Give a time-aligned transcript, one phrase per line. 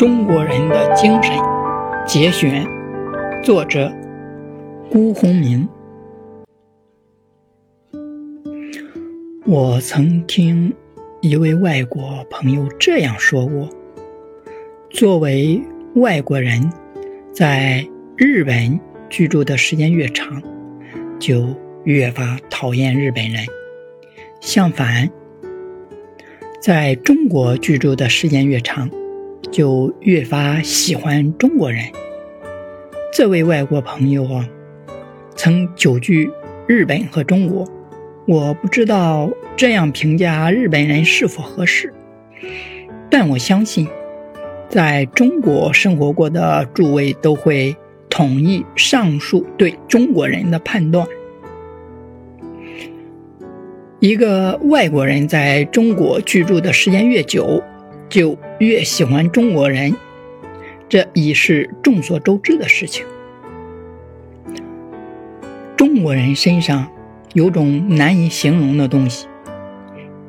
[0.00, 1.30] 中国人的精神
[2.06, 2.64] 节选，
[3.44, 3.92] 作者
[4.90, 5.68] 辜鸿铭。
[9.44, 10.72] 我曾听
[11.20, 13.68] 一位外国朋友这样说过：
[14.88, 15.60] 作为
[15.96, 16.72] 外国人，
[17.30, 17.86] 在
[18.16, 18.80] 日本
[19.10, 20.42] 居住的时间越长，
[21.18, 21.54] 就
[21.84, 23.44] 越发讨厌日本人；
[24.40, 25.10] 相反，
[26.58, 28.88] 在中国居住的时间越长，
[29.50, 31.84] 就越发喜欢中国人。
[33.12, 34.48] 这位外国朋友啊，
[35.34, 36.30] 曾久居
[36.66, 37.68] 日本和中国。
[38.26, 41.92] 我不知道这样评价日本人是否合适，
[43.10, 43.88] 但我相信，
[44.68, 47.74] 在中国生活过的诸位都会
[48.08, 51.04] 同意上述对中国人的判断。
[53.98, 57.60] 一个外国人在中国居住的时间越久，
[58.10, 59.94] 就越喜欢中国人，
[60.88, 63.06] 这已是众所周知的事情。
[65.76, 66.90] 中国人身上
[67.32, 69.28] 有种难以形容的东西，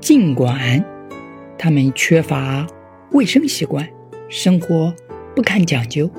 [0.00, 0.84] 尽管
[1.56, 2.66] 他们缺乏
[3.12, 3.88] 卫生习惯，
[4.28, 4.92] 生活
[5.34, 6.10] 不堪讲究；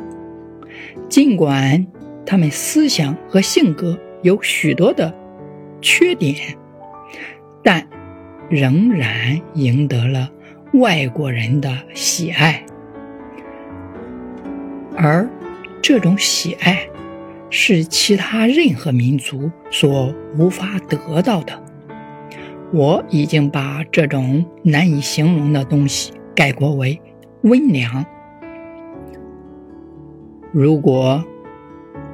[1.09, 1.85] 尽管
[2.25, 5.13] 他们思想和性格有许多的
[5.81, 6.35] 缺点。
[7.61, 7.85] 但
[8.49, 10.31] 仍然赢得了
[10.73, 12.63] 外国人的喜爱，
[14.95, 15.27] 而
[15.81, 16.87] 这种喜爱
[17.49, 21.53] 是其他任何民族所无法得到的。
[22.71, 27.01] 我已经把这种难以形容的东西概括为
[27.41, 28.05] 温良。
[30.51, 31.23] 如果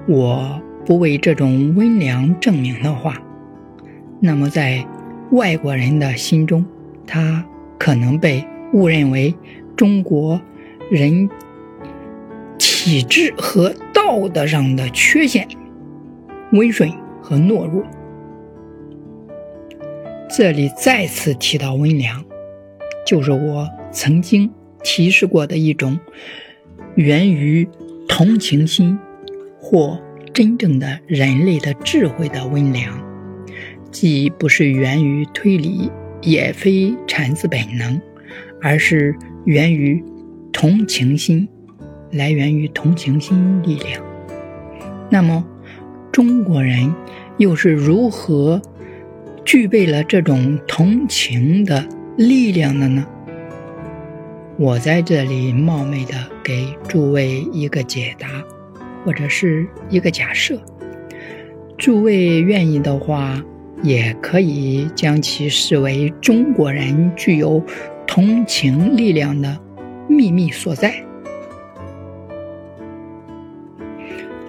[0.08, 3.16] 我不为这种温良证明的话，
[4.20, 4.86] 那么在。
[5.32, 6.64] 外国人的心中，
[7.08, 7.44] 他
[7.78, 9.34] 可能被误认为
[9.76, 10.40] 中国
[10.90, 11.30] 人
[12.58, 15.48] 体质和道德上的缺陷，
[16.52, 16.92] 温顺
[17.22, 17.84] 和懦弱。
[20.30, 22.24] 这里再次提到温良，
[23.06, 24.52] 就是我曾经
[24.84, 26.00] 提示过的一种
[26.96, 27.68] 源于
[28.08, 28.98] 同情心
[29.60, 30.00] 或
[30.34, 33.04] 真正的人类的智慧的温良。
[33.92, 35.90] 既不是源于推理，
[36.26, 38.02] 也非产自本能，
[38.62, 39.16] 而是
[39.46, 40.04] 源于
[40.52, 41.48] 同情心，
[42.12, 44.04] 来源于同情心力量。
[45.10, 45.46] 那么，
[46.12, 46.94] 中国人
[47.38, 48.60] 又是如何
[49.46, 51.88] 具备了这种同情的
[52.18, 53.06] 力量的呢？
[54.58, 58.28] 我在这里冒昧的给诸位一个解答，
[59.06, 60.60] 或者是一个假设，
[61.78, 63.44] 诸位愿意的话。
[63.86, 67.64] 也可以将其视为中国人具有
[68.08, 69.60] 同情力量的
[70.08, 70.92] 秘密所在。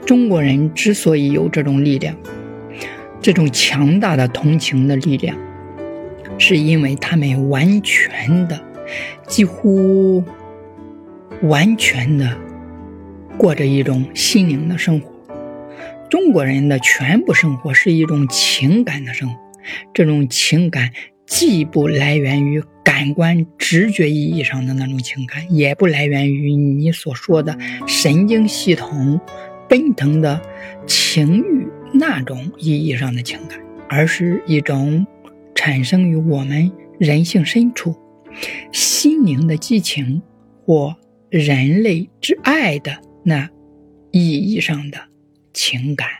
[0.06, 2.16] 中国人之所以有这种力量，
[3.20, 5.36] 这种强大的同情的力量，
[6.38, 8.58] 是因为他们完全的、
[9.26, 10.24] 几乎
[11.42, 12.34] 完全的
[13.36, 15.15] 过着一种心灵的生活。
[16.08, 19.36] 中国人的全部生活是一种情感的生活，
[19.92, 20.92] 这种情感
[21.26, 29.20] 既不来源于感官直觉意义上的那种情感，也不来源于你所说的神经系统
[29.68, 30.40] 奔腾的
[30.86, 35.04] 情欲那种意义上的情感，而是一种
[35.54, 37.94] 产生于我们人性深处
[38.70, 40.22] 心灵的激情
[40.64, 40.94] 或
[41.28, 43.50] 人类之爱的那
[44.12, 44.98] 意义上的。
[45.56, 46.15] 情感。